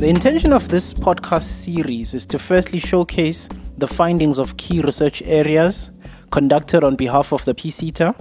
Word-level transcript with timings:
The 0.00 0.08
intention 0.08 0.54
of 0.54 0.70
this 0.70 0.94
podcast 0.94 1.42
series 1.42 2.14
is 2.14 2.24
to 2.24 2.38
firstly 2.38 2.78
showcase 2.78 3.50
the 3.76 3.86
findings 3.86 4.38
of 4.38 4.56
key 4.56 4.80
research 4.80 5.20
areas 5.26 5.90
conducted 6.30 6.82
on 6.82 6.96
behalf 6.96 7.34
of 7.34 7.44
the 7.44 7.52
PSETA, 7.54 8.18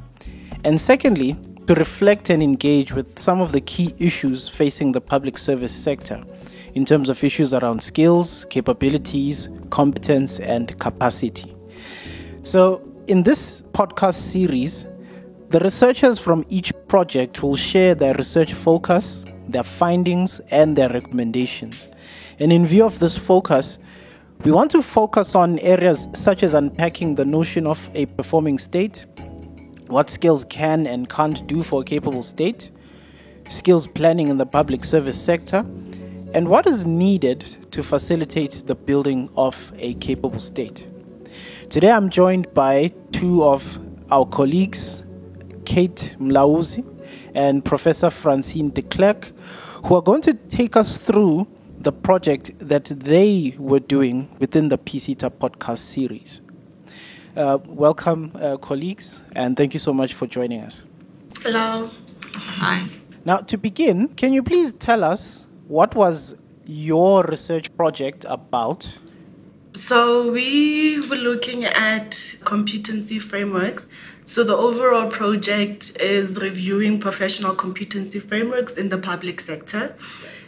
and 0.66 0.82
secondly, 0.82 1.38
to 1.68 1.74
reflect 1.76 2.30
and 2.32 2.44
engage 2.44 2.92
with 2.92 3.18
some 3.18 3.40
of 3.40 3.54
the 3.54 3.62
key 3.62 3.96
issues 3.98 4.50
facing 4.50 4.92
the 4.92 5.00
public 5.00 5.38
service 5.38 5.72
sector 5.72 6.22
in 6.76 6.84
terms 6.84 7.08
of 7.08 7.24
issues 7.24 7.54
around 7.54 7.82
skills, 7.82 8.46
capabilities, 8.50 9.48
competence, 9.70 10.42
and 10.42 10.78
capacity. 10.80 11.56
So, 12.44 12.82
in 13.08 13.24
this 13.24 13.62
podcast 13.72 14.16
series, 14.16 14.86
the 15.48 15.62
researchers 15.62 16.20
from 16.20 16.46
each 16.50 16.74
project 16.90 17.42
will 17.42 17.56
share 17.56 17.96
their 17.96 18.16
research 18.16 18.54
focus, 18.54 19.24
their 19.52 19.64
findings, 19.64 20.40
and 20.52 20.76
their 20.76 20.90
recommendations. 20.90 21.88
And 22.40 22.52
in 22.54 22.66
view 22.66 22.86
of 22.86 23.00
this 23.00 23.18
focus, 23.18 23.80
we 24.44 24.52
want 24.52 24.72
to 24.72 24.82
focus 24.82 25.36
on 25.36 25.60
areas 25.60 26.08
such 26.14 26.44
as 26.44 26.54
unpacking 26.54 27.16
the 27.16 27.26
notion 27.26 27.68
of 27.68 27.90
a 27.94 28.06
performing 28.06 28.58
state, 28.58 29.06
what 29.88 30.10
skills 30.10 30.46
can 30.46 30.88
and 30.88 31.10
can't 31.10 31.46
do 31.48 31.64
for 31.64 31.82
a 31.82 31.84
capable 31.84 32.24
state, 32.24 32.72
skills 33.50 33.88
planning 33.88 34.30
in 34.30 34.38
the 34.38 34.46
public 34.46 34.84
service 34.84 35.22
sector, 35.22 35.66
and 36.34 36.48
what 36.48 36.68
is 36.68 36.86
needed 36.86 37.44
to 37.72 37.84
facilitate 37.84 38.64
the 38.68 38.76
building 38.76 39.30
of 39.36 39.74
a 39.78 39.96
capable 39.96 40.40
state. 40.40 40.88
Today 41.70 41.92
I'm 41.92 42.10
joined 42.10 42.54
by 42.54 42.94
two 43.12 43.44
of 43.44 43.64
our 44.12 44.26
colleagues, 44.26 45.04
Kate 45.66 46.16
Mlauzi 46.20 46.84
and 47.34 47.64
Professor 47.64 48.10
Francine 48.10 48.70
de 48.70 48.82
Clercq, 48.82 49.32
who 49.86 49.96
are 49.96 50.02
going 50.02 50.22
to 50.22 50.34
take 50.34 50.76
us 50.76 50.98
through 50.98 51.48
the 51.80 51.92
project 51.92 52.52
that 52.60 52.86
they 52.86 53.56
were 53.58 53.80
doing 53.80 54.30
within 54.40 54.68
the 54.68 54.78
PSETA 54.78 55.30
podcast 55.30 55.80
series. 55.80 56.42
Uh, 57.36 57.58
welcome, 57.68 58.32
uh, 58.36 58.58
colleagues, 58.58 59.20
and 59.36 59.56
thank 59.56 59.74
you 59.74 59.80
so 59.80 59.94
much 59.94 60.14
for 60.14 60.28
joining 60.28 60.62
us. 60.62 60.84
Hello. 61.42 61.90
Hi. 62.36 62.88
Now, 63.24 63.38
to 63.38 63.58
begin, 63.58 64.10
can 64.10 64.34
you 64.34 64.44
please 64.44 64.74
tell 64.74 65.04
us 65.04 65.48
what 65.68 65.96
was 65.96 66.36
your 66.66 67.24
research 67.24 67.76
project 67.78 68.26
about? 68.28 68.90
So, 69.74 70.32
we 70.32 71.00
were 71.08 71.16
looking 71.16 71.64
at 71.64 72.36
competency 72.44 73.20
frameworks. 73.20 73.90
So, 74.26 74.44
the 74.44 74.56
overall 74.56 75.12
project 75.12 75.96
is 76.00 76.38
reviewing 76.38 77.00
professional 77.00 77.54
competency 77.54 78.20
frameworks 78.20 78.74
in 78.74 78.90
the 78.90 78.98
public 78.98 79.40
sector. 79.40 79.96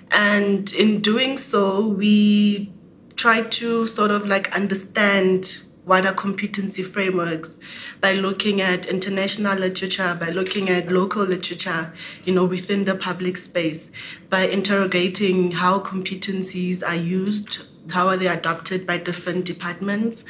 And 0.09 0.73
in 0.73 1.01
doing 1.01 1.37
so, 1.37 1.85
we 1.87 2.73
try 3.15 3.43
to 3.43 3.85
sort 3.85 4.09
of 4.09 4.25
like 4.25 4.51
understand 4.53 5.61
wider 5.85 6.13
competency 6.13 6.83
frameworks 6.83 7.59
by 7.99 8.13
looking 8.13 8.61
at 8.61 8.85
international 8.85 9.57
literature, 9.57 10.15
by 10.19 10.29
looking 10.29 10.69
at 10.69 10.91
local 10.91 11.23
literature, 11.23 11.91
you 12.23 12.33
know, 12.33 12.45
within 12.45 12.85
the 12.85 12.95
public 12.95 13.37
space, 13.37 13.91
by 14.29 14.47
interrogating 14.47 15.51
how 15.51 15.79
competencies 15.79 16.83
are 16.87 16.95
used, 16.95 17.59
how 17.89 18.07
are 18.07 18.17
they 18.17 18.27
adopted 18.27 18.85
by 18.85 18.97
different 18.97 19.45
departments, 19.45 20.23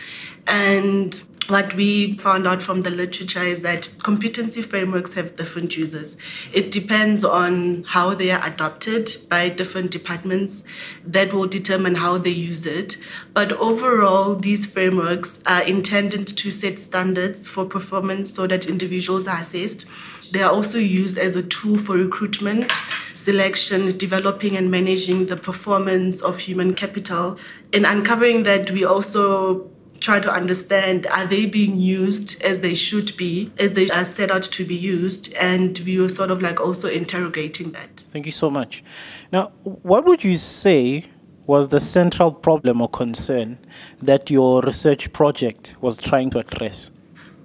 and 0.48 1.24
what 1.48 1.74
we 1.76 2.18
found 2.18 2.48
out 2.48 2.62
from 2.62 2.84
the 2.84 2.90
literature 2.90 3.44
is 3.44 3.62
that 3.62 3.94
competency 4.04 4.62
frameworks 4.62 5.14
have 5.14 5.36
different 5.36 5.76
uses. 5.76 6.18
It 6.54 6.72
depends 6.72 7.24
on 7.24 7.84
how 7.84 8.14
they 8.14 8.32
are 8.32 8.46
adopted 8.46 9.12
by 9.30 9.50
different 9.50 9.92
departments 9.92 10.64
that 11.06 11.34
will 11.34 11.48
determine 11.48 11.96
how 11.96 12.18
they 12.18 12.30
use 12.30 12.66
it. 12.66 12.98
But 13.34 13.52
overall, 13.54 14.36
these 14.36 14.66
frameworks 14.66 15.40
are 15.46 15.64
intended 15.64 16.28
to 16.28 16.52
set 16.52 16.80
standards 16.80 17.48
for 17.48 17.66
performance 17.66 18.34
so 18.34 18.48
that 18.48 18.68
individuals 18.68 19.28
are 19.28 19.40
assessed. 19.40 19.86
They 20.32 20.42
are 20.44 20.52
also 20.52 20.78
used 20.78 21.18
as 21.18 21.36
a 21.36 21.44
tool 21.44 21.78
for 21.78 21.98
recruitment, 21.98 22.72
selection, 23.16 23.98
developing 23.98 24.56
and 24.56 24.72
managing 24.72 25.26
the 25.26 25.36
performance 25.36 26.22
of 26.22 26.40
human 26.40 26.74
capital. 26.74 27.38
In 27.74 27.84
uncovering 27.84 28.44
that, 28.44 28.72
we 28.72 28.86
also 28.86 29.70
try 30.02 30.20
to 30.20 30.32
understand 30.32 31.08
are 31.08 31.26
they 31.26 31.46
being 31.46 31.78
used 31.78 32.42
as 32.42 32.60
they 32.60 32.74
should 32.74 33.16
be, 33.16 33.52
as 33.58 33.72
they 33.72 33.90
are 33.92 34.04
set 34.04 34.32
out 34.32 34.42
to 34.42 34.66
be 34.66 34.76
used, 34.76 35.34
and 35.36 35.80
we 35.86 36.00
were 36.00 36.10
sort 36.10 36.32
of 36.32 36.42
like 36.42 36.60
also 36.60 36.90
interrogating 36.90 37.72
that. 37.72 38.04
Thank 38.10 38.26
you 38.26 38.32
so 38.32 38.50
much. 38.50 38.84
Now, 39.32 39.52
what 39.64 40.04
would 40.06 40.24
you 40.24 40.38
say 40.38 41.06
was 41.46 41.70
the 41.70 41.80
central 41.80 42.32
problem 42.32 42.82
or 42.82 42.90
concern 42.90 43.58
that 44.02 44.30
your 44.30 44.62
research 44.62 45.12
project 45.14 45.76
was 45.82 45.98
trying 45.98 46.30
to 46.32 46.40
address? 46.40 46.92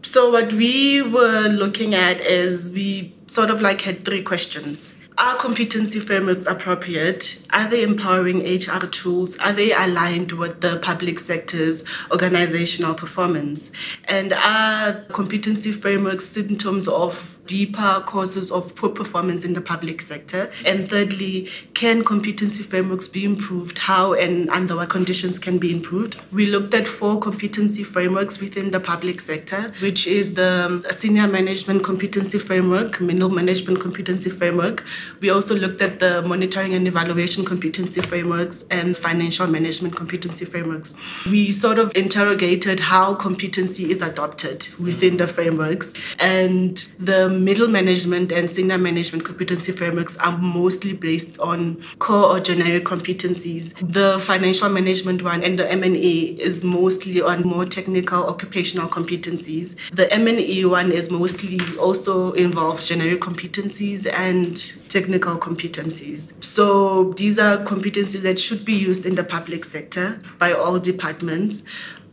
So, 0.03 0.31
what 0.31 0.53
we 0.53 1.03
were 1.03 1.49
looking 1.49 1.95
at 1.95 2.21
is 2.21 2.71
we 2.71 3.15
sort 3.27 3.51
of 3.51 3.61
like 3.61 3.83
had 3.83 4.05
three 4.05 4.23
questions. 4.23 4.93
Are 5.19 5.37
competency 5.37 5.99
frameworks 5.99 6.45
appropriate? 6.45 7.41
Are 7.51 7.71
they 7.71 7.83
empowering 7.83 8.41
HR 8.41 8.85
tools? 8.87 9.39
Are 9.39 9.53
they 9.53 9.73
aligned 9.73 10.33
with 10.33 10.61
the 10.61 10.79
public 10.81 11.19
sector's 11.19 11.83
organizational 12.11 12.93
performance? 12.93 13.71
And 14.05 14.35
are 14.35 15.05
competency 15.13 15.73
frameworks 15.73 16.27
symptoms 16.27 16.87
of 16.87 17.36
deeper 17.47 18.03
causes 18.07 18.51
of 18.51 18.75
poor 18.75 18.91
performance 18.91 19.45
in 19.45 19.53
the 19.55 19.61
public 19.61 20.01
sector? 20.01 20.51
And 20.65 20.89
thirdly, 20.89 21.49
can 21.75 22.05
competency 22.05 22.63
frameworks 22.63 23.09
be 23.09 23.25
improved? 23.25 23.79
How 23.79 24.15
and 24.15 24.51
under 24.51 24.77
what 24.77 24.89
conditions 24.89 25.39
can 25.39 25.59
be 25.59 25.73
improved? 25.73 26.19
We 26.33 26.47
looked 26.47 26.75
at 26.75 26.87
four 26.87 27.19
competency 27.21 27.85
frameworks 27.85 28.41
within 28.41 28.71
the 28.71 28.81
public 28.81 29.21
sector, 29.21 29.73
which 29.81 30.07
is 30.07 30.35
the 30.35 30.67
um, 30.67 30.85
senior 30.91 31.27
management 31.29 31.85
competency 31.85 32.39
framework, 32.39 33.01
middle 33.01 33.29
management 33.29 33.81
competency 33.81 34.31
framework. 34.31 34.85
We 35.21 35.31
also 35.31 35.55
looked 35.55 35.83
at 35.83 36.01
the 36.01 36.23
monitoring 36.23 36.75
and 36.75 36.87
evaluation 36.87 37.45
competency 37.45 38.01
frameworks 38.01 38.65
and 38.71 38.97
financial 38.97 39.47
management 39.47 39.95
competency 39.97 40.45
frameworks. 40.45 40.95
We 41.27 41.53
sort 41.53 41.79
of 41.79 41.95
interrogated 41.97 42.81
how 42.81 43.15
competency 43.15 43.91
is 43.91 44.03
adopted 44.03 44.67
within 44.79 45.17
the 45.17 45.27
frameworks 45.27 45.93
and 46.19 46.77
the 46.99 47.29
middle 47.45 47.69
management 47.69 48.33
and 48.33 48.51
senior 48.51 48.79
management 48.79 49.25
competency 49.25 49.73
frameworks 49.73 50.17
are 50.19 50.37
mostly 50.39 50.93
based 50.93 51.39
on 51.39 51.83
core 51.99 52.25
or 52.25 52.41
generic 52.41 52.85
competencies. 52.85 53.75
The 53.93 54.19
financial 54.21 54.69
management 54.69 55.23
one 55.23 55.43
and 55.43 55.59
the 55.59 55.71
M&E 55.71 56.37
is 56.41 56.65
mostly 56.65 57.21
on 57.21 57.43
more 57.43 57.65
technical 57.65 58.27
occupational 58.27 58.89
competencies. 58.89 59.77
The 59.93 60.13
M&E 60.13 60.65
one 60.65 60.93
is 60.93 61.11
mostly 61.11 61.61
also 61.79 62.33
involves 62.33 62.87
generic 62.87 63.21
competencies 63.21 64.11
and 64.13 64.57
technical 64.89 65.37
competencies. 65.37 66.33
So 66.43 67.13
these 67.15 67.39
are 67.39 67.59
competencies 67.59 68.23
that 68.23 68.39
should 68.39 68.65
be 68.65 68.75
used 68.75 69.07
in 69.07 69.15
the 69.15 69.25
public 69.25 69.65
sector 69.65 70.19
by 70.39 70.53
all 70.53 70.79
departments. 70.79 71.65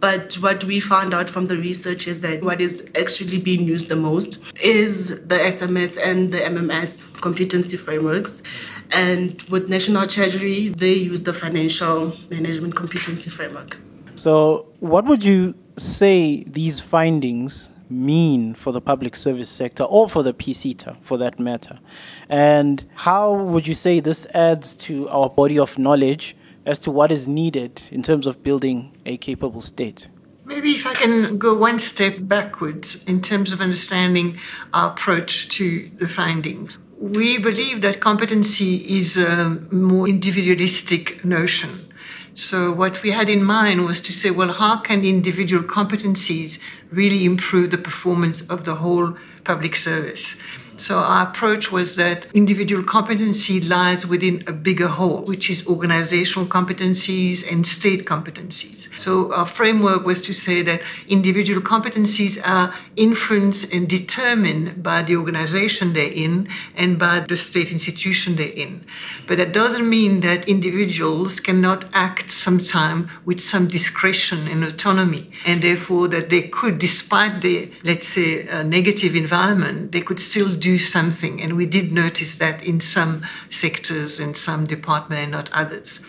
But 0.03 0.33
what 0.39 0.65
we 0.65 0.81
found 0.81 1.13
out 1.13 1.29
from 1.29 1.47
the 1.47 1.55
research 1.55 2.09
is 2.09 2.19
that 2.19 2.43
what 2.43 2.59
is 2.59 2.83
actually 2.93 3.37
being 3.37 3.63
used 3.63 3.87
the 3.87 3.95
most 3.95 4.37
is 4.61 5.07
the 5.07 5.39
SMS 5.55 5.97
and 5.97 6.29
the 6.29 6.39
MMS 6.39 7.21
competency 7.21 7.77
frameworks. 7.77 8.43
And 8.91 9.41
with 9.43 9.69
National 9.69 10.05
Treasury, 10.05 10.67
they 10.67 10.91
use 10.91 11.23
the 11.23 11.31
financial 11.31 12.17
management 12.29 12.75
competency 12.75 13.29
framework. 13.29 13.77
So, 14.15 14.65
what 14.81 15.05
would 15.05 15.23
you 15.23 15.55
say 15.77 16.43
these 16.47 16.81
findings 16.81 17.69
mean 17.89 18.55
for 18.55 18.73
the 18.73 18.81
public 18.81 19.15
service 19.15 19.47
sector 19.47 19.85
or 19.85 20.09
for 20.09 20.21
the 20.21 20.33
PSETA 20.33 20.97
for 21.01 21.17
that 21.17 21.39
matter? 21.39 21.79
And 22.27 22.83
how 22.95 23.35
would 23.35 23.65
you 23.65 23.73
say 23.73 24.01
this 24.01 24.25
adds 24.33 24.73
to 24.87 25.07
our 25.07 25.29
body 25.29 25.57
of 25.57 25.77
knowledge 25.77 26.35
as 26.65 26.79
to 26.79 26.91
what 26.91 27.11
is 27.11 27.27
needed 27.27 27.81
in 27.91 28.01
terms 28.01 28.25
of 28.27 28.43
building 28.43 28.95
a 29.05 29.17
capable 29.17 29.61
state? 29.61 30.07
Maybe 30.45 30.71
if 30.71 30.85
I 30.85 30.93
can 30.93 31.37
go 31.37 31.55
one 31.55 31.79
step 31.79 32.15
backwards 32.19 33.03
in 33.05 33.21
terms 33.21 33.53
of 33.53 33.61
understanding 33.61 34.37
our 34.73 34.91
approach 34.91 35.47
to 35.57 35.89
the 35.99 36.07
findings. 36.07 36.79
We 36.99 37.37
believe 37.37 37.81
that 37.81 38.01
competency 38.01 38.75
is 38.97 39.17
a 39.17 39.49
more 39.71 40.07
individualistic 40.07 41.23
notion. 41.23 41.91
So 42.33 42.71
what 42.71 43.03
we 43.03 43.11
had 43.11 43.29
in 43.29 43.43
mind 43.43 43.85
was 43.85 44.01
to 44.01 44.11
say, 44.11 44.31
well, 44.31 44.51
how 44.51 44.77
can 44.77 45.05
individual 45.05 45.63
competencies 45.63 46.59
really 46.91 47.25
improve 47.25 47.71
the 47.71 47.77
performance 47.77 48.41
of 48.49 48.65
the 48.65 48.75
whole 48.75 49.15
public 49.43 49.75
service? 49.75 50.35
So 50.77 50.97
our 50.97 51.27
approach 51.27 51.71
was 51.71 51.95
that 51.95 52.27
individual 52.33 52.83
competency 52.83 53.61
lies 53.61 54.05
within 54.05 54.43
a 54.47 54.51
bigger 54.51 54.87
whole, 54.87 55.21
which 55.21 55.49
is 55.49 55.65
organizational 55.67 56.47
competencies 56.47 57.43
and 57.49 57.65
state 57.65 58.05
competencies. 58.05 58.87
So 58.97 59.33
our 59.33 59.45
framework 59.45 60.05
was 60.05 60.21
to 60.23 60.33
say 60.33 60.61
that 60.63 60.81
individual 61.07 61.61
competencies 61.61 62.39
are 62.45 62.73
influenced 62.95 63.71
and 63.73 63.87
determined 63.87 64.83
by 64.83 65.01
the 65.03 65.15
organization 65.15 65.93
they're 65.93 66.11
in 66.11 66.49
and 66.75 66.99
by 66.99 67.21
the 67.21 67.35
state 67.35 67.71
institution 67.71 68.35
they're 68.35 68.47
in. 68.47 68.85
But 69.27 69.37
that 69.37 69.51
doesn't 69.51 69.87
mean 69.89 70.19
that 70.21 70.47
individuals 70.47 71.39
cannot 71.39 71.85
act 71.93 72.31
sometime 72.31 73.09
with 73.25 73.39
some 73.39 73.67
discretion 73.67 74.47
and 74.47 74.63
autonomy, 74.63 75.31
and 75.45 75.61
therefore 75.61 76.07
that 76.09 76.29
they 76.29 76.43
could, 76.43 76.77
despite 76.77 77.41
the, 77.41 77.71
let's 77.83 78.07
say, 78.07 78.47
uh, 78.47 78.63
negative 78.63 79.15
environment, 79.15 79.91
they 79.91 80.01
could 80.01 80.19
still 80.19 80.55
do 80.63 80.77
something. 80.77 81.41
And 81.41 81.57
we 81.57 81.65
did 81.65 81.91
notice 81.91 82.35
that 82.37 82.63
in 82.63 82.79
some 82.79 83.13
sectors 83.49 84.19
and 84.19 84.35
some 84.35 84.65
departments 84.65 85.23
and 85.23 85.31
not 85.31 85.49
others. 85.51 85.99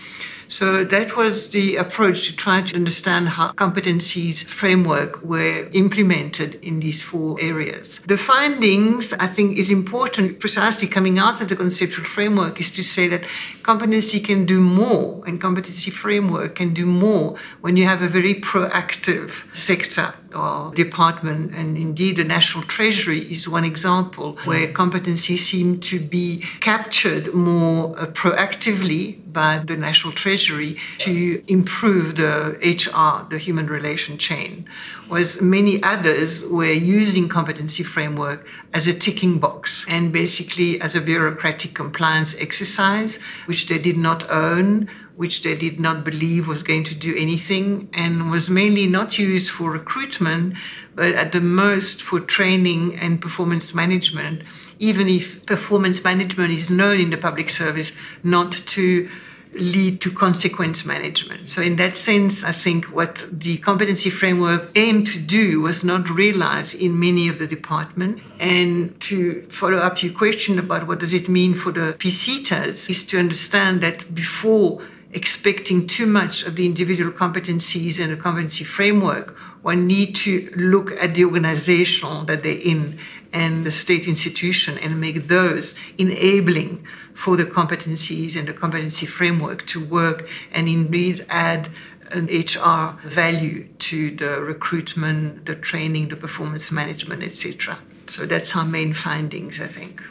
So 0.48 0.84
that 0.84 1.16
was 1.16 1.50
the 1.50 1.76
approach 1.76 2.26
to 2.26 2.36
try 2.36 2.62
to 2.62 2.76
understand 2.76 3.28
how 3.30 3.52
competencies 3.52 4.44
framework 4.44 5.22
were 5.22 5.68
implemented 5.72 6.50
in 6.56 6.80
these 6.80 7.02
four 7.02 7.36
areas. 7.40 7.98
The 8.06 8.18
findings, 8.18 9.12
I 9.14 9.26
think, 9.26 9.58
is 9.58 9.70
important 9.70 10.38
precisely 10.38 10.86
coming 10.86 11.18
out 11.18 11.40
of 11.40 11.48
the 11.48 11.56
conceptual 11.56 12.04
framework 12.04 12.60
is 12.60 12.70
to 12.72 12.82
say 12.82 13.08
that 13.08 13.24
competency 13.62 14.20
can 14.20 14.44
do 14.44 14.60
more 14.60 15.24
and 15.26 15.40
competency 15.40 15.90
framework 15.90 16.54
can 16.54 16.74
do 16.74 16.86
more 16.86 17.36
when 17.62 17.76
you 17.76 17.86
have 17.86 18.02
a 18.02 18.08
very 18.08 18.34
proactive 18.34 19.30
sector 19.54 20.14
or 20.34 20.74
department. 20.74 21.54
And 21.54 21.76
indeed, 21.76 22.16
the 22.16 22.24
National 22.24 22.64
Treasury 22.64 23.20
is 23.32 23.48
one 23.48 23.64
example 23.64 24.34
where 24.44 24.66
competencies 24.72 25.38
seem 25.38 25.80
to 25.80 26.00
be 26.00 26.38
captured 26.60 27.34
more 27.34 27.98
uh, 27.98 28.06
proactively 28.06 29.20
by 29.32 29.58
the 29.58 29.76
National 29.76 30.12
Treasury 30.12 30.76
to 30.98 31.42
improve 31.48 32.16
the 32.16 32.56
HR, 32.62 33.28
the 33.28 33.38
human 33.38 33.66
relation 33.66 34.16
chain, 34.16 34.64
whereas 35.08 35.42
many 35.42 35.82
others 35.82 36.44
were 36.44 36.72
using 36.72 37.28
competency 37.28 37.82
framework 37.82 38.46
as 38.72 38.86
a 38.86 38.94
ticking 38.94 39.38
box 39.38 39.84
and 39.88 40.12
basically 40.12 40.80
as 40.80 40.94
a 40.94 41.00
bureaucratic 41.00 41.74
compliance 41.74 42.34
exercise, 42.38 43.18
which 43.46 43.66
they 43.66 43.78
did 43.78 43.98
not 43.98 44.30
own, 44.30 44.88
which 45.16 45.42
they 45.42 45.54
did 45.54 45.78
not 45.78 46.04
believe 46.04 46.48
was 46.48 46.62
going 46.62 46.84
to 46.84 46.94
do 46.94 47.14
anything 47.16 47.88
and 47.94 48.30
was 48.30 48.50
mainly 48.50 48.86
not 48.86 49.18
used 49.18 49.50
for 49.50 49.70
recruitment, 49.70 50.54
but 50.94 51.14
at 51.14 51.32
the 51.32 51.40
most 51.40 52.02
for 52.02 52.20
training 52.20 52.98
and 52.98 53.20
performance 53.22 53.74
management, 53.74 54.42
even 54.78 55.08
if 55.08 55.44
performance 55.46 56.02
management 56.02 56.52
is 56.52 56.70
known 56.70 57.00
in 57.00 57.10
the 57.10 57.16
public 57.16 57.48
service 57.48 57.92
not 58.22 58.52
to 58.52 59.08
lead 59.54 60.00
to 60.00 60.10
consequence 60.10 60.84
management. 60.84 61.48
So 61.48 61.62
in 61.62 61.76
that 61.76 61.96
sense, 61.96 62.42
I 62.44 62.52
think 62.52 62.86
what 62.86 63.24
the 63.30 63.58
competency 63.58 64.10
framework 64.10 64.70
aimed 64.74 65.06
to 65.08 65.18
do 65.18 65.60
was 65.60 65.84
not 65.84 66.10
realized 66.10 66.74
in 66.74 66.98
many 66.98 67.28
of 67.28 67.38
the 67.38 67.46
department. 67.46 68.20
And 68.40 69.00
to 69.02 69.42
follow 69.50 69.78
up 69.78 70.02
your 70.02 70.12
question 70.12 70.58
about 70.58 70.88
what 70.88 70.98
does 70.98 71.14
it 71.14 71.28
mean 71.28 71.54
for 71.54 71.70
the 71.70 71.94
PC 71.98 72.44
PSETAs 72.44 72.90
is 72.90 73.04
to 73.04 73.18
understand 73.18 73.80
that 73.82 74.12
before 74.14 74.82
expecting 75.14 75.86
too 75.86 76.06
much 76.06 76.42
of 76.42 76.56
the 76.56 76.66
individual 76.66 77.12
competencies 77.12 77.98
and 78.02 78.12
the 78.12 78.16
competency 78.16 78.64
framework, 78.64 79.36
one 79.62 79.86
need 79.86 80.14
to 80.16 80.52
look 80.56 80.92
at 81.00 81.14
the 81.14 81.24
organization 81.24 82.26
that 82.26 82.42
they're 82.42 82.58
in 82.58 82.98
and 83.32 83.64
the 83.64 83.70
state 83.70 84.06
institution 84.06 84.76
and 84.78 85.00
make 85.00 85.28
those 85.28 85.74
enabling 85.98 86.84
for 87.12 87.36
the 87.36 87.44
competencies 87.44 88.36
and 88.36 88.48
the 88.48 88.52
competency 88.52 89.06
framework 89.06 89.64
to 89.66 89.84
work 89.84 90.28
and 90.52 90.68
indeed 90.68 91.24
add 91.28 91.68
an 92.10 92.26
HR 92.26 92.98
value 93.08 93.66
to 93.78 94.14
the 94.16 94.40
recruitment, 94.40 95.46
the 95.46 95.54
training, 95.54 96.08
the 96.08 96.16
performance 96.16 96.70
management, 96.70 97.22
etc. 97.22 97.78
So 98.06 98.26
that's 98.26 98.54
our 98.54 98.64
main 98.64 98.92
findings, 98.92 99.60
I 99.60 99.66
think. 99.66 100.02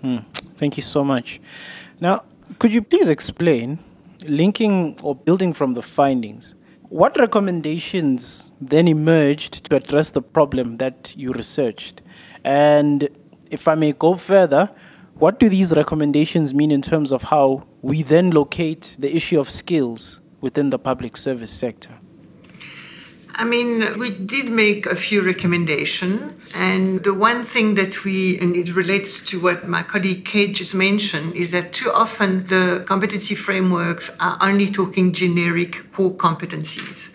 Hmm. 0.00 0.18
Thank 0.56 0.76
you 0.76 0.82
so 0.82 1.02
much. 1.02 1.40
Now, 2.00 2.24
could 2.58 2.72
you 2.72 2.82
please 2.82 3.08
explain 3.08 3.78
linking 4.24 4.98
or 5.02 5.14
building 5.14 5.52
from 5.52 5.74
the 5.74 5.82
findings, 5.82 6.54
what 6.88 7.16
recommendations 7.18 8.50
then 8.60 8.86
emerged 8.86 9.64
to 9.64 9.76
address 9.76 10.10
the 10.10 10.22
problem 10.22 10.76
that 10.76 11.14
you 11.16 11.32
researched? 11.32 12.02
And 12.44 13.08
if 13.50 13.68
I 13.68 13.74
may 13.74 13.92
go 13.92 14.16
further, 14.16 14.70
what 15.14 15.38
do 15.38 15.48
these 15.48 15.72
recommendations 15.72 16.52
mean 16.52 16.70
in 16.70 16.82
terms 16.82 17.12
of 17.12 17.22
how 17.22 17.66
we 17.82 18.02
then 18.02 18.30
locate 18.30 18.96
the 18.98 19.14
issue 19.14 19.38
of 19.38 19.48
skills 19.48 20.20
within 20.40 20.70
the 20.70 20.78
public 20.78 21.16
service 21.16 21.50
sector? 21.50 21.92
I 23.34 23.44
mean, 23.44 23.98
we 23.98 24.10
did 24.10 24.50
make 24.50 24.84
a 24.86 24.94
few 24.94 25.22
recommendations. 25.22 26.52
And 26.54 27.02
the 27.02 27.14
one 27.14 27.44
thing 27.44 27.74
that 27.76 28.04
we, 28.04 28.38
and 28.38 28.54
it 28.54 28.74
relates 28.74 29.24
to 29.26 29.40
what 29.40 29.66
my 29.66 29.82
colleague 29.82 30.24
Kate 30.24 30.54
just 30.54 30.74
mentioned, 30.74 31.34
is 31.34 31.50
that 31.52 31.72
too 31.72 31.90
often 31.90 32.46
the 32.48 32.84
competency 32.86 33.34
frameworks 33.34 34.10
are 34.20 34.36
only 34.40 34.70
talking 34.70 35.12
generic 35.12 35.92
core 35.92 36.14
competencies. 36.14 37.10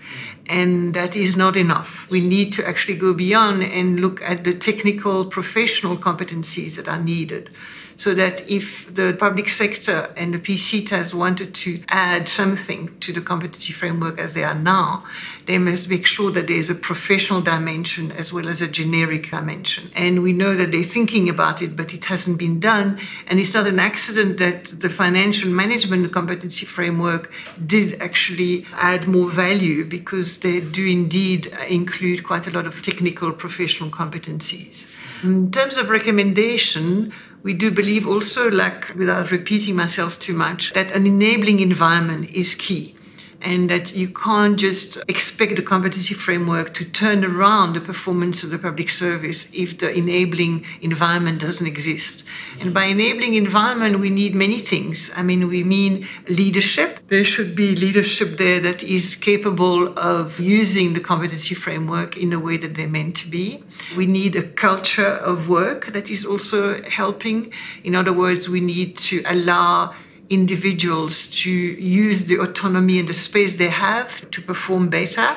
And 0.49 0.93
that 0.93 1.15
is 1.15 1.35
not 1.35 1.55
enough. 1.55 2.09
We 2.09 2.21
need 2.21 2.53
to 2.53 2.67
actually 2.67 2.97
go 2.97 3.13
beyond 3.13 3.63
and 3.63 3.99
look 3.99 4.21
at 4.21 4.43
the 4.43 4.53
technical 4.53 5.25
professional 5.25 5.97
competencies 5.97 6.77
that 6.77 6.87
are 6.87 6.99
needed 6.99 7.49
so 7.97 8.13
that 8.13 8.47
if 8.49 8.93
the 8.93 9.15
public 9.19 9.49
sector 9.49 10.13
and 10.15 10.33
the 10.33 10.39
PSETAs 10.39 11.15
wanted 11.15 11.53
to 11.55 11.77
add 11.89 12.27
something 12.27 12.95
to 12.99 13.11
the 13.11 13.21
competency 13.21 13.73
framework 13.73 14.19
as 14.19 14.35
they 14.35 14.43
are 14.43 14.55
now, 14.55 15.03
they 15.47 15.57
must 15.57 15.89
make 15.89 16.05
sure 16.05 16.29
that 16.31 16.45
there 16.47 16.57
is 16.57 16.69
a 16.69 16.75
professional 16.75 17.41
dimension 17.41 18.11
as 18.11 18.31
well 18.31 18.47
as 18.47 18.61
a 18.61 18.67
generic 18.67 19.31
dimension. 19.31 19.89
And 19.95 20.21
we 20.21 20.31
know 20.31 20.55
that 20.55 20.71
they're 20.71 20.83
thinking 20.83 21.27
about 21.27 21.61
it, 21.61 21.75
but 21.75 21.91
it 21.91 22.05
hasn't 22.05 22.37
been 22.37 22.59
done. 22.59 22.99
And 23.25 23.39
it's 23.39 23.55
not 23.55 23.65
an 23.65 23.79
accident 23.79 24.37
that 24.37 24.65
the 24.79 24.89
financial 24.89 25.49
management 25.49 26.13
competency 26.13 26.67
framework 26.67 27.31
did 27.65 27.99
actually 27.99 28.67
add 28.73 29.07
more 29.07 29.27
value 29.27 29.83
because 29.83 30.37
they 30.39 30.61
do 30.61 30.85
indeed 30.85 31.47
include 31.67 32.23
quite 32.23 32.45
a 32.45 32.51
lot 32.51 32.67
of 32.67 32.85
technical 32.85 33.31
professional 33.31 33.89
competencies. 33.89 34.87
In 35.23 35.51
terms 35.51 35.77
of 35.77 35.89
recommendation, 35.89 37.11
we 37.43 37.53
do 37.53 37.71
believe 37.71 38.07
also, 38.07 38.49
like 38.49 38.93
without 38.95 39.31
repeating 39.31 39.75
myself 39.75 40.19
too 40.19 40.33
much, 40.33 40.73
that 40.73 40.91
an 40.91 41.07
enabling 41.07 41.59
environment 41.59 42.29
is 42.31 42.55
key 42.55 42.96
and 43.41 43.69
that 43.69 43.95
you 43.95 44.09
can't 44.09 44.57
just 44.57 44.97
expect 45.07 45.55
the 45.55 45.61
competency 45.61 46.13
framework 46.13 46.73
to 46.73 46.83
turn 46.83 47.23
around 47.23 47.73
the 47.73 47.81
performance 47.81 48.43
of 48.43 48.49
the 48.49 48.57
public 48.57 48.89
service 48.89 49.47
if 49.53 49.77
the 49.77 49.93
enabling 49.93 50.65
environment 50.81 51.39
doesn't 51.39 51.67
exist. 51.67 52.23
And 52.59 52.73
by 52.73 52.85
enabling 52.85 53.35
environment, 53.35 53.99
we 53.99 54.09
need 54.09 54.33
many 54.33 54.59
things. 54.59 55.11
I 55.15 55.21
mean, 55.21 55.47
we 55.47 55.63
mean 55.63 56.07
leadership. 56.27 56.99
There 57.09 57.23
should 57.23 57.55
be 57.55 57.75
leadership 57.75 58.37
there 58.37 58.59
that 58.61 58.81
is 58.83 59.15
capable 59.15 59.97
of 59.99 60.39
using 60.39 60.93
the 60.93 60.99
competency 60.99 61.53
framework 61.53 62.17
in 62.17 62.31
the 62.31 62.39
way 62.39 62.57
that 62.57 62.75
they're 62.75 62.87
meant 62.87 63.15
to 63.17 63.27
be. 63.27 63.63
We 63.95 64.07
need 64.07 64.35
a 64.35 64.43
culture 64.43 65.13
of 65.31 65.47
work 65.47 65.87
that 65.87 66.09
is 66.09 66.25
also 66.25 66.81
helping. 66.83 67.53
In 67.83 67.95
other 67.95 68.13
words, 68.13 68.49
we 68.49 68.61
need 68.61 68.97
to 68.97 69.21
allow 69.25 69.93
individuals 70.29 71.29
to 71.29 71.49
use 71.49 72.25
the 72.25 72.37
autonomy 72.39 72.99
and 72.99 73.07
the 73.07 73.13
space 73.13 73.57
they 73.57 73.69
have 73.69 74.29
to 74.31 74.41
perform 74.41 74.89
better. 74.89 75.27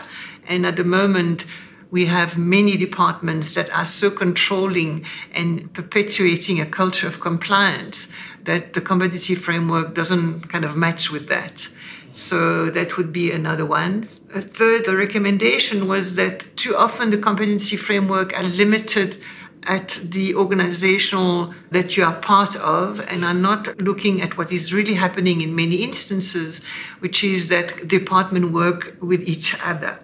And 0.46 0.66
at 0.66 0.76
the 0.76 0.84
moment, 0.84 1.44
we 1.90 2.06
have 2.06 2.38
many 2.38 2.76
departments 2.76 3.54
that 3.54 3.70
are 3.70 3.86
so 3.86 4.10
controlling 4.10 5.04
and 5.32 5.72
perpetuating 5.74 6.60
a 6.60 6.66
culture 6.66 7.06
of 7.06 7.20
compliance 7.20 8.08
that 8.44 8.72
the 8.72 8.80
competency 8.80 9.34
framework 9.34 9.94
doesn't 9.94 10.48
kind 10.48 10.64
of 10.64 10.76
match 10.76 11.10
with 11.10 11.28
that. 11.28 11.68
So 12.12 12.70
that 12.70 12.96
would 12.96 13.12
be 13.12 13.30
another 13.30 13.66
one. 13.66 14.08
A 14.34 14.40
third 14.40 14.88
recommendation 14.88 15.86
was 15.86 16.16
that 16.16 16.56
too 16.56 16.76
often 16.76 17.10
the 17.10 17.18
competency 17.18 17.76
framework 17.76 18.36
are 18.36 18.42
limited 18.42 19.20
at 19.64 19.88
the 20.02 20.34
organizational 20.34 21.54
that 21.70 21.96
you 21.96 22.04
are 22.04 22.14
part 22.14 22.56
of 22.56 23.00
and 23.08 23.24
are 23.24 23.34
not 23.34 23.78
looking 23.80 24.22
at 24.22 24.38
what 24.38 24.50
is 24.50 24.72
really 24.72 24.94
happening 24.94 25.40
in 25.40 25.54
many 25.54 25.76
instances, 25.76 26.60
which 27.00 27.22
is 27.22 27.48
that 27.48 27.86
department 27.86 28.52
work 28.52 28.96
with 29.00 29.20
each 29.22 29.54
other. 29.62 30.00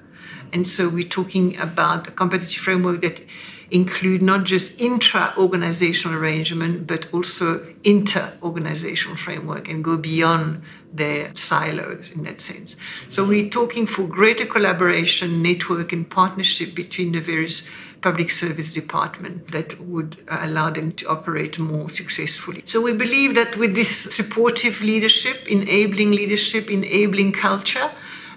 And 0.52 0.66
so 0.66 0.88
we're 0.88 1.08
talking 1.08 1.58
about 1.58 2.06
a 2.08 2.10
competitive 2.10 2.62
framework 2.62 3.02
that 3.02 3.20
include 3.70 4.22
not 4.22 4.44
just 4.44 4.80
intra-organizational 4.80 6.16
arrangement, 6.16 6.86
but 6.86 7.12
also 7.12 7.74
inter-organizational 7.82 9.16
framework 9.16 9.68
and 9.68 9.82
go 9.82 9.96
beyond 9.96 10.62
their 10.92 11.34
silos 11.34 12.12
in 12.12 12.22
that 12.22 12.40
sense. 12.40 12.76
So 13.08 13.24
we're 13.24 13.48
talking 13.48 13.86
for 13.86 14.06
greater 14.06 14.46
collaboration, 14.46 15.42
network, 15.42 15.92
and 15.92 16.08
partnership 16.08 16.74
between 16.74 17.10
the 17.12 17.20
various 17.20 17.62
public 18.08 18.30
service 18.30 18.72
department 18.72 19.36
that 19.50 19.80
would 19.80 20.12
allow 20.28 20.70
them 20.70 20.92
to 20.92 21.04
operate 21.08 21.58
more 21.58 21.88
successfully. 21.90 22.62
So 22.64 22.80
we 22.80 22.94
believe 22.94 23.34
that 23.34 23.56
with 23.56 23.74
this 23.74 23.92
supportive 24.18 24.80
leadership, 24.80 25.38
enabling 25.48 26.12
leadership, 26.12 26.70
enabling 26.70 27.32
culture, 27.32 27.90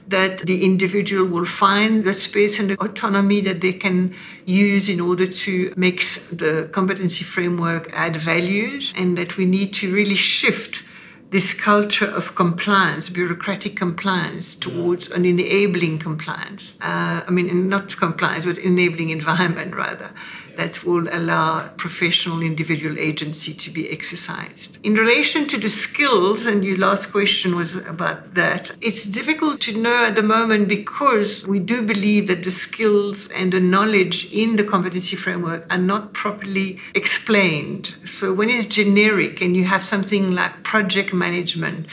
that 0.07 0.39
the 0.39 0.65
individual 0.65 1.23
will 1.23 1.45
find 1.45 2.03
the 2.03 2.15
space 2.15 2.57
and 2.59 2.71
the 2.71 2.77
autonomy 2.87 3.41
that 3.41 3.61
they 3.61 3.73
can 3.73 4.15
use 4.45 4.89
in 4.89 4.99
order 4.99 5.27
to 5.27 5.71
make 5.75 5.99
the 6.43 6.67
competency 6.71 7.23
framework 7.23 7.83
add 7.93 8.15
values 8.15 8.91
and 8.97 9.15
that 9.19 9.37
we 9.37 9.45
need 9.45 9.71
to 9.75 9.93
really 9.93 10.15
shift 10.15 10.83
this 11.29 11.53
culture 11.53 12.07
of 12.07 12.33
compliance, 12.35 13.07
bureaucratic 13.09 13.75
compliance, 13.75 14.55
towards 14.55 15.11
an 15.11 15.25
enabling 15.25 15.99
compliance. 15.99 16.75
Uh, 16.81 17.21
I 17.27 17.29
mean, 17.29 17.69
not 17.69 17.95
compliance, 17.95 18.45
but 18.45 18.57
enabling 18.57 19.11
environment 19.11 19.75
rather 19.75 20.11
that 20.59 20.83
will 20.83 21.07
allow 21.19 21.69
professional 21.77 22.41
individual 22.41 22.99
agency 22.99 23.53
to 23.53 23.69
be 23.71 23.89
exercised. 23.89 24.77
In 24.83 24.95
relation 24.95 25.47
to 25.47 25.57
the 25.57 25.69
skills, 25.69 26.45
and 26.45 26.65
your 26.65 26.77
last 26.77 27.13
question 27.13 27.55
was 27.55 27.75
about 27.93 28.33
that, 28.33 28.69
it's 28.81 29.05
difficult 29.05 29.61
to 29.61 29.77
know 29.77 29.99
at 30.09 30.15
the 30.15 30.21
moment 30.21 30.67
because 30.67 31.47
we 31.47 31.59
do 31.59 31.81
believe 31.81 32.27
that 32.27 32.43
the 32.43 32.51
skills 32.51 33.29
and 33.29 33.53
the 33.53 33.61
knowledge 33.61 34.17
in 34.33 34.57
the 34.57 34.65
competency 34.65 35.15
framework 35.15 35.65
are 35.71 35.85
not 35.93 36.13
properly 36.13 36.77
explained. 36.93 37.95
So 38.05 38.33
when 38.33 38.49
it's 38.49 38.65
generic 38.65 39.41
and 39.41 39.55
you 39.55 39.63
have 39.63 39.83
something 39.83 40.33
like 40.33 40.63
project 40.63 41.13
management, 41.13 41.87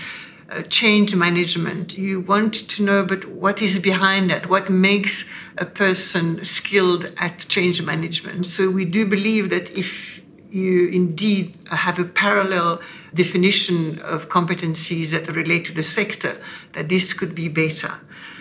uh, 0.49 0.63
change 0.63 1.15
management. 1.15 1.99
You 1.99 2.21
want 2.21 2.55
to 2.69 2.83
know, 2.83 3.05
but 3.05 3.25
what 3.27 3.61
is 3.61 3.79
behind 3.79 4.31
that? 4.31 4.49
What 4.49 4.71
makes 4.71 5.25
a 5.59 5.67
person 5.67 6.45
skilled 6.45 7.13
at 7.19 7.47
change 7.49 7.83
management? 7.83 8.47
So 8.47 8.71
we 8.71 8.85
do 8.85 9.07
believe 9.07 9.51
that 9.51 9.71
if 9.71 10.16
you 10.51 10.89
indeed 10.89 11.55
have 11.71 11.99
a 11.99 12.05
parallel 12.05 12.81
definition 13.15 13.99
of 14.01 14.29
competencies 14.29 15.11
that 15.11 15.29
relate 15.35 15.65
to 15.67 15.75
the 15.75 15.83
sector, 15.83 16.41
that 16.73 16.89
this 16.89 17.13
could 17.13 17.35
be 17.35 17.49
better 17.49 17.93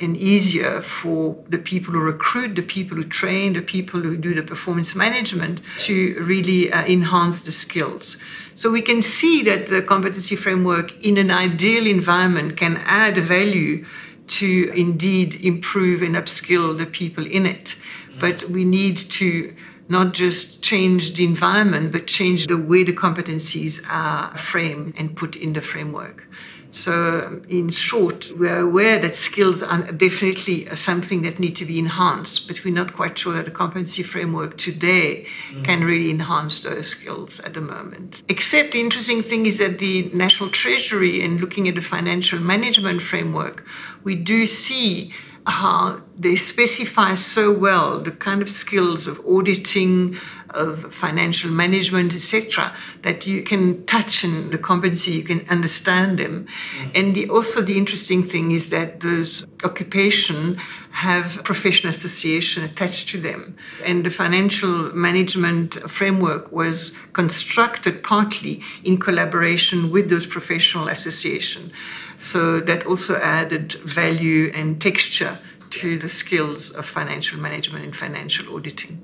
and 0.02 0.18
easier 0.18 0.82
for 0.82 1.38
the 1.48 1.58
people 1.58 1.94
who 1.94 2.00
recruit, 2.00 2.56
the 2.56 2.62
people 2.62 2.98
who 2.98 3.04
train, 3.04 3.54
the 3.54 3.62
people 3.62 4.02
who 4.02 4.18
do 4.18 4.34
the 4.34 4.44
performance 4.44 4.96
management 4.96 5.62
to 5.78 6.22
really 6.24 6.72
uh, 6.72 6.84
enhance 6.86 7.42
the 7.42 7.52
skills. 7.52 8.18
So 8.56 8.70
we 8.70 8.82
can 8.82 9.02
see 9.02 9.44
that 9.44 9.68
the 9.68 9.82
competency 9.82 10.36
framework 10.36 10.94
in 11.04 11.18
an 11.18 11.32
ideal 11.32 11.88
environment 11.88 12.58
can 12.58 12.78
add 12.86 13.18
value 13.18 13.86
to 14.28 14.72
indeed 14.76 15.36
improve 15.36 16.02
and 16.02 16.16
upskill 16.16 16.78
the 16.78 16.86
people 16.86 17.26
in 17.26 17.46
it. 17.46 17.76
But 18.20 18.50
we 18.50 18.64
need 18.64 18.98
to 18.98 19.54
not 19.88 20.13
just 20.13 20.62
change 20.62 21.13
the 21.15 21.24
environment, 21.24 21.92
but 21.92 22.08
change 22.08 22.48
the 22.48 22.58
way 22.58 22.84
the 22.84 22.94
competencies 22.94 23.82
are 23.89 24.36
framed 24.38 24.96
and 24.98 25.15
put 25.15 25.36
in 25.36 25.54
the 25.54 25.62
framework. 25.62 26.27
So, 26.75 27.42
in 27.48 27.70
short, 27.70 28.34
we're 28.36 28.60
aware 28.60 29.00
that 29.00 29.15
skills 29.15 29.63
are 29.63 29.84
definitely 29.94 30.65
something 30.75 31.22
that 31.22 31.39
need 31.39 31.56
to 31.56 31.65
be 31.65 31.80
enhanced, 31.80 32.50
but 32.50 32.65
we're 32.65 32.74
not 32.74 32.94
quite 32.94 33.18
sure 33.18 33.34
that 33.36 33.46
the 33.46 33.51
competency 33.51 34.04
framework 34.04 34.58
today 34.58 35.25
mm. 35.54 35.63
can 35.63 35.86
really 35.86 36.10
enhance 36.10 36.60
those 36.60 36.88
skills 36.88 37.39
at 37.39 37.54
the 37.54 37.62
moment. 37.62 38.24
Except 38.27 38.74
the 38.74 38.82
interesting 38.82 39.24
thing 39.24 39.46
is 39.46 39.58
that 39.60 39.80
the 39.80 40.10
National 40.13 40.50
Treasury, 40.50 41.22
in 41.22 41.38
looking 41.38 41.70
at 41.70 41.75
the 41.75 41.82
financial 41.82 42.39
management 42.39 43.01
framework, 43.01 43.65
we 44.04 44.15
do 44.15 44.46
see 44.46 45.13
how 45.48 46.01
they 46.17 46.36
specify 46.36 47.15
so 47.15 47.51
well 47.51 48.00
the 48.00 48.12
kind 48.12 48.41
of 48.41 48.50
skills 48.50 49.05
of 49.07 49.19
auditing, 49.27 50.17
of 50.51 50.93
financial 50.93 51.51
management, 51.51 52.15
etc., 52.15 52.74
that 53.01 53.27
you 53.27 53.43
can 53.43 53.86
touch 53.86 54.24
in 54.24 54.50
the 54.51 54.57
competency, 54.57 55.12
you 55.12 55.24
can 55.24 55.45
understand 55.50 56.17
them. 56.17 56.48
Mm-hmm. 56.77 56.89
And 56.95 57.15
the, 57.15 57.29
also 57.29 57.62
the 57.62 57.77
interesting 57.77 58.24
thing 58.24 58.51
is 58.51 58.69
that 58.69 59.01
those 59.01 59.45
occupation 59.63 60.55
have 60.91 61.43
professional 61.43 61.91
association 61.91 62.63
attached 62.63 63.10
to 63.10 63.19
them. 63.19 63.57
And 63.84 64.05
the 64.05 64.10
financial 64.10 64.95
management 64.95 65.74
framework 65.91 66.51
was 66.53 66.93
constructed 67.12 68.01
partly 68.01 68.63
in 68.86 68.98
collaboration 68.98 69.91
with 69.91 70.10
those 70.10 70.25
professional 70.25 70.88
associations. 70.88 71.74
So 72.17 72.62
that 72.62 72.86
also 72.86 73.17
added 73.17 73.74
value 73.74 74.50
and 74.55 74.81
texture 74.81 75.38
to 75.79 75.98
the 75.98 76.10
skills 76.10 76.72
of 76.72 76.86
financial 76.86 77.39
management 77.39 77.84
and 77.84 77.96
financial 77.96 78.55
auditing. 78.55 79.03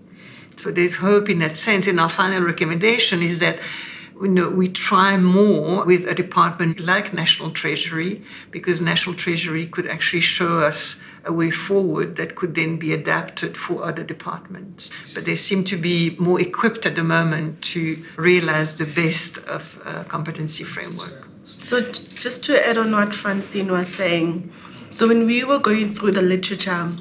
So 0.58 0.72
there's 0.72 0.98
hope 0.98 1.30
in 1.30 1.40
that 1.40 1.58
sense. 1.58 1.88
And 1.88 2.00
our 2.00 2.10
final 2.10 2.42
recommendation 2.42 3.22
is 3.22 3.40
that 3.40 3.58
you 4.22 4.28
know, 4.28 4.50
we 4.50 4.70
try 4.70 5.18
more 5.18 5.84
with 5.86 6.08
a 6.08 6.14
department 6.14 6.80
like 6.80 7.14
National 7.14 7.50
Treasury, 7.52 8.22
because 8.52 8.80
National 8.80 9.16
Treasury 9.16 9.66
could 9.66 9.88
actually 9.88 10.22
show 10.22 10.60
us 10.60 10.96
a 11.26 11.34
way 11.34 11.52
forward 11.52 12.16
that 12.18 12.36
could 12.36 12.56
then 12.56 12.78
be 12.78 12.94
adapted 12.94 13.58
for 13.58 13.84
other 13.84 14.04
departments. 14.04 14.90
But 15.14 15.26
they 15.26 15.36
seem 15.36 15.64
to 15.66 15.78
be 15.78 16.16
more 16.20 16.40
equipped 16.40 16.86
at 16.86 16.96
the 16.96 17.04
moment 17.04 17.62
to 17.74 18.04
realize 18.16 18.78
the 18.78 18.86
best 18.86 19.38
of 19.40 19.82
a 19.86 20.04
competency 20.04 20.64
framework. 20.64 21.28
So, 21.60 21.82
just 21.82 22.44
to 22.46 22.68
add 22.68 22.78
on 22.78 22.92
what 22.92 23.14
Francine 23.14 23.72
was 23.72 23.88
saying, 23.88 24.52
so 24.92 25.08
when 25.08 25.26
we 25.26 25.44
were 25.44 25.60
going 25.60 25.94
through 25.94 26.12
the 26.12 26.22
literature, 26.22 26.92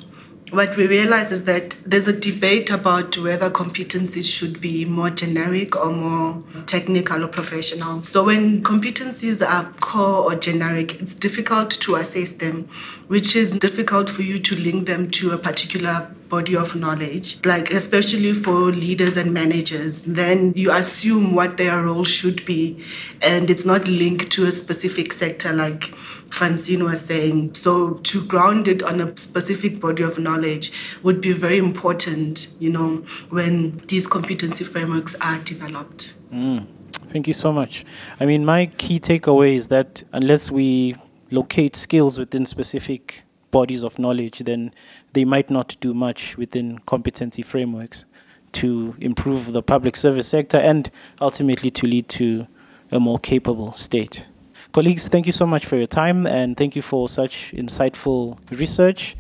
what 0.51 0.77
we 0.77 0.87
realized 0.87 1.31
is 1.31 1.45
that 1.45 1.77
there's 1.87 2.09
a 2.09 2.13
debate 2.13 2.71
about 2.71 3.17
whether 3.19 3.51
competencies 3.51 4.25
should 4.25 4.61
be 4.61 4.85
more 4.85 5.11
generic 5.11 5.77
or 5.77 5.93
more 5.93 6.43
technical 6.67 7.25
or 7.25 7.29
professional. 7.29 8.03
So 8.03 8.25
when 8.25 8.63
competencies 8.63 9.47
are 9.47 9.73
core 9.81 10.25
or 10.25 10.35
generic, 10.35 11.01
it's 11.01 11.15
difficult 11.15 11.71
to 11.71 11.97
assess 11.97 12.33
them, 12.33 12.69
which 13.07 13.37
is 13.37 13.53
difficult 13.53 14.11
for 14.11 14.23
you 14.23 14.41
to 14.41 14.57
link 14.57 14.87
them 14.87 15.11
to 15.13 15.31
a 15.31 15.39
particular 15.39 16.15
body 16.31 16.57
of 16.57 16.75
knowledge, 16.77 17.45
like 17.45 17.71
especially 17.71 18.33
for 18.33 18.73
leaders 18.73 19.19
and 19.19 19.35
managers, 19.35 20.03
then 20.03 20.53
you 20.55 20.73
assume 20.73 21.35
what 21.35 21.57
their 21.59 21.83
role 21.83 22.05
should 22.05 22.43
be, 22.47 22.83
and 23.21 23.51
it's 23.51 23.67
not 23.67 23.87
linked 23.89 24.31
to 24.31 24.47
a 24.47 24.53
specific 24.53 25.13
sector 25.13 25.53
like 25.53 25.93
Francine 26.31 26.85
was 26.85 27.01
saying. 27.01 27.55
So 27.55 27.95
to 27.95 28.25
ground 28.25 28.69
it 28.69 28.83
on 28.83 29.01
a 29.01 29.17
specific 29.19 29.81
body 29.81 30.05
of 30.05 30.19
knowledge 30.19 30.73
would 31.03 31.21
be 31.21 31.33
very 31.33 31.59
important, 31.59 32.49
you 32.61 32.71
know, 32.71 33.05
when 33.31 33.79
these 33.89 34.07
competency 34.07 34.65
frameworks 34.65 35.15
are 35.21 35.39
developed. 35.41 36.15
Mm. 36.33 36.67
Thank 37.09 37.27
you 37.27 37.35
so 37.35 37.53
much. 37.53 37.85
I 38.21 38.27
mean, 38.27 38.45
my 38.45 38.67
key 38.79 39.01
takeaway 39.01 39.57
is 39.57 39.69
that 39.69 40.05
unless 40.13 40.51
we 40.51 40.95
locate 41.33 41.75
skills 41.75 42.19
within 42.19 42.47
specific 42.47 43.25
bodies 43.51 43.83
of 43.83 43.99
knowledge, 43.99 44.41
then 44.41 44.73
they 45.13 45.25
might 45.25 45.51
not 45.51 45.77
do 45.81 45.95
much 45.95 46.37
within 46.37 46.79
competency 46.87 47.43
frameworks 47.43 48.05
to 48.53 48.95
improve 49.01 49.53
the 49.53 49.63
public 49.63 49.97
service 49.97 50.29
sector 50.29 50.57
and 50.57 50.91
ultimately 51.21 51.71
to 51.71 51.87
lead 51.87 52.09
to 52.09 52.47
a 52.91 52.99
more 52.99 53.19
capable 53.19 53.73
state. 53.73 54.25
Colleagues, 54.73 55.09
thank 55.09 55.27
you 55.27 55.33
so 55.33 55.47
much 55.47 55.67
for 55.67 55.77
your 55.77 55.87
time 55.87 56.27
and 56.27 56.57
thank 56.57 56.77
you 56.77 56.83
for 56.83 57.09
such 57.09 57.53
insightful 57.55 58.39
research. 58.51 59.17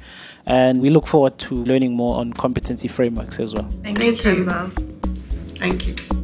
And 0.47 0.81
we 0.81 0.91
look 0.91 1.07
forward 1.07 1.39
to 1.41 1.55
learning 1.55 1.95
more 1.95 2.17
on 2.17 2.33
competency 2.33 2.89
frameworks 2.89 3.39
as 3.39 3.55
well. 3.55 3.69
Thank, 3.83 3.99
thank 3.99 4.25
you. 4.25 4.33
you. 4.33 4.71
Thank 5.57 5.87
you. 5.87 6.20